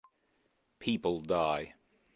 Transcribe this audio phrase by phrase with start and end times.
[0.79, 1.75] People die.